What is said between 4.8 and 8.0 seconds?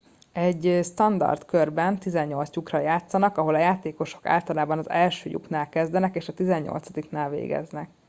első lyuknál kezdenek és a tizennyolcadiknál végeznek